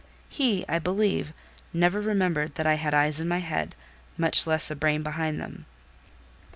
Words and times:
He, 0.29 0.65
I 0.67 0.79
believe, 0.79 1.31
never 1.73 2.01
remembered 2.01 2.55
that 2.55 2.65
I 2.65 2.73
had 2.73 2.91
eyes 2.91 3.19
in 3.19 3.27
my 3.27 3.37
head, 3.37 3.75
much 4.17 4.47
less 4.47 4.71
a 4.71 4.75
brain 4.75 5.03
behind 5.03 5.39
them. 5.39 5.67